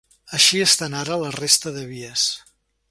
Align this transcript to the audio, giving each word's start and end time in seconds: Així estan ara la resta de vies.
Així 0.37 0.61
estan 0.65 0.95
ara 1.03 1.19
la 1.25 1.31
resta 1.37 1.77
de 1.77 1.87
vies. 1.93 2.29